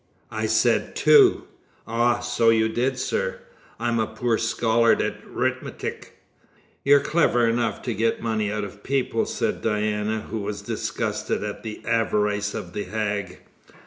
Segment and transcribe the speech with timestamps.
[0.31, 1.43] "I said two."
[1.85, 2.21] "Ah!
[2.21, 3.37] so you did, sir.
[3.79, 6.13] I'm a poor schollard at 'rithmetic."
[6.83, 11.61] "You're clever enough to get money out of people," said Diana, who was disgusted at
[11.61, 13.41] the avarice of the hag.